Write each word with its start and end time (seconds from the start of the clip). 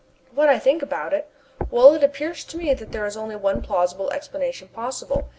"What 0.33 0.49
I 0.49 0.57
think 0.57 0.81
about 0.81 1.13
it? 1.13 1.29
Well, 1.69 1.93
it 1.93 2.03
appears 2.03 2.43
to 2.45 2.57
me 2.57 2.73
that 2.73 2.91
there 2.91 3.05
is 3.05 3.15
only 3.15 3.35
one 3.35 3.61
plausible 3.61 4.09
explanation 4.09 4.69
possible. 4.69 5.29